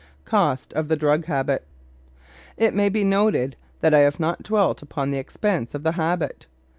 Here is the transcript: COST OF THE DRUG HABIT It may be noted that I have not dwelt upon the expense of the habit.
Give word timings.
COST 0.25 0.73
OF 0.73 0.87
THE 0.87 0.95
DRUG 0.95 1.25
HABIT 1.25 1.63
It 2.57 2.73
may 2.73 2.89
be 2.89 3.03
noted 3.03 3.55
that 3.81 3.93
I 3.93 3.99
have 3.99 4.19
not 4.19 4.41
dwelt 4.41 4.81
upon 4.81 5.11
the 5.11 5.19
expense 5.19 5.75
of 5.75 5.83
the 5.83 5.91
habit. 5.91 6.47